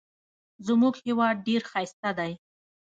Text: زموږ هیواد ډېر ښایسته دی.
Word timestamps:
زموږ 0.67 0.93
هیواد 1.05 1.35
ډېر 1.47 1.61
ښایسته 1.71 2.09
دی. 2.19 2.31